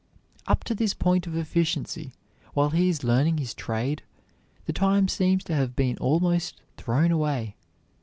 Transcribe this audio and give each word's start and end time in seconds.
Up 0.47 0.63
to 0.63 0.73
this 0.73 0.95
point 0.95 1.27
of 1.27 1.35
efficiency, 1.37 2.15
while 2.55 2.71
he 2.71 2.89
is 2.89 3.03
learning 3.03 3.37
his 3.37 3.53
trade, 3.53 4.01
the 4.65 4.73
time 4.73 5.07
seems 5.07 5.43
to 5.43 5.53
have 5.53 5.75
been 5.75 5.99
almost 5.99 6.59
thrown 6.75 7.11
away. 7.11 7.55